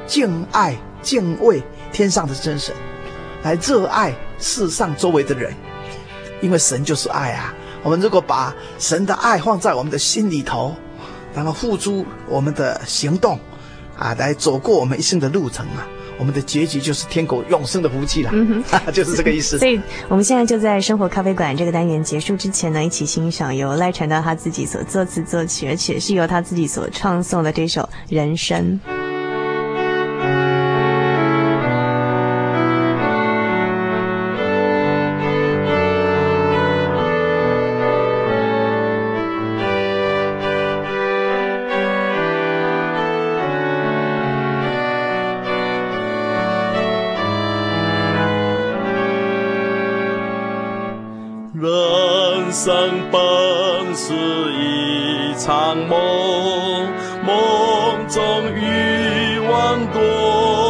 [0.07, 2.75] 敬爱、敬畏天上的真神，
[3.43, 5.53] 来热爱世上周围的人，
[6.41, 7.53] 因为神就是爱啊。
[7.83, 10.75] 我们如果把神的爱放在我们的心里头，
[11.35, 13.39] 然后付诸我们的行动，
[13.99, 15.87] 啊，来走过我们一生的路程啊。
[16.16, 19.59] 我们的结局就是天国永生的福气了，嗯哼， 就是这个意思。
[19.59, 28.80] 所以我们现在就在生活咖啡馆这个单元结束之前呢，一起欣赏由赖传道他自己所作词作曲，而且是由他自己所创作的这首《人生》。
[55.37, 56.93] 场梦，
[57.24, 60.64] 梦中欲望多。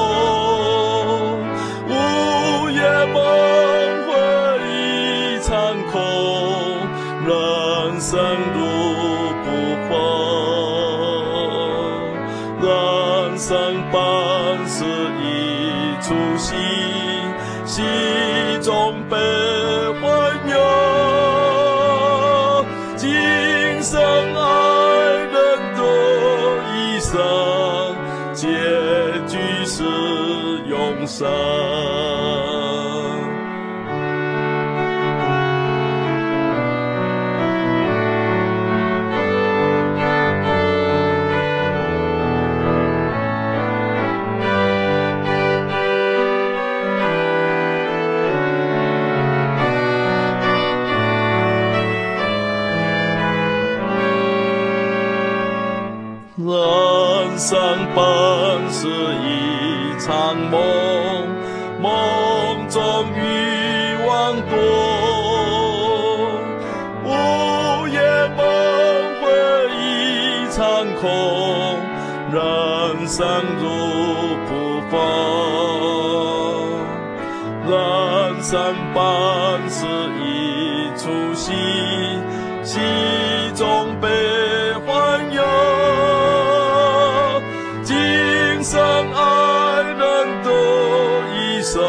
[91.75, 91.83] 生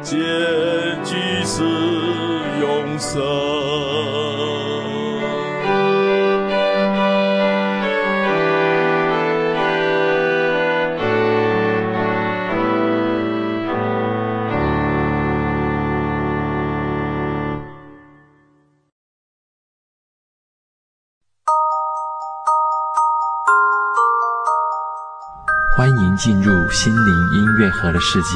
[0.00, 0.16] 结
[1.04, 1.62] 局是
[2.62, 3.63] 永生。
[26.74, 28.30] 心灵音乐盒的世界。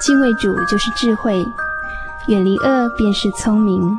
[0.00, 1.46] 敬畏主就是智慧，
[2.28, 3.98] 远离恶便是聪明。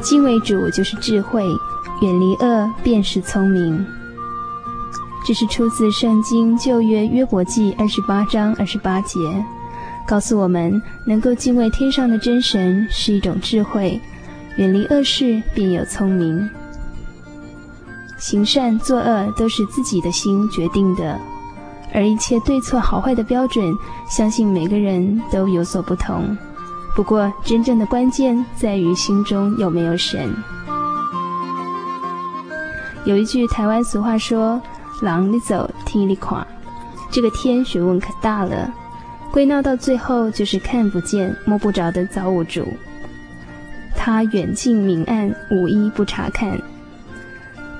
[0.00, 1.44] 敬畏主就是智慧，
[2.02, 3.84] 远离恶便是聪明。
[5.26, 9.44] 这是出自圣经旧约约伯记二十八章二十八节，
[10.06, 14.00] 告诉我们能够敬畏天上的真神是一种智慧，
[14.56, 16.48] 远离恶事便有聪明。
[18.18, 21.18] 行善作恶都是自己的心决定的，
[21.92, 23.74] 而一切对错好坏的标准，
[24.08, 26.36] 相信每个人都有所不同。
[26.94, 30.32] 不过，真正的关键在于心中有没有神。
[33.04, 34.60] 有一句台湾俗话说
[35.02, 36.46] ：“狼你走，天你垮。”
[37.10, 38.72] 这个天学问可大了，
[39.34, 42.68] 归纳到最后就是看不见、摸不着的造物主。
[43.92, 46.56] 他远近明暗，无一不查看。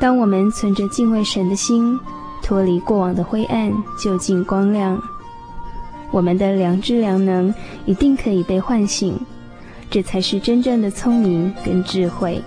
[0.01, 1.97] 当我们存着敬畏神的心，
[2.43, 5.01] 脱离过往的灰暗，就近光亮，
[6.11, 7.55] 我们的良知良能
[7.87, 9.17] 一定可以被唤醒，
[9.89, 12.43] 这才是真正的聪明跟智慧。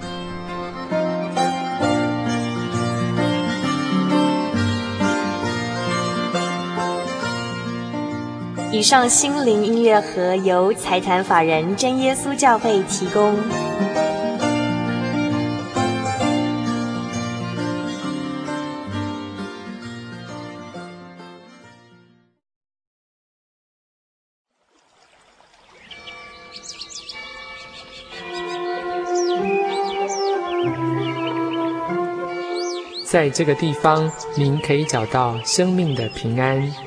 [8.78, 13.36] 以上心灵音乐盒由财团法人真耶稣教会提供。
[33.04, 36.87] 在这个地方，您可以找到生命的平安。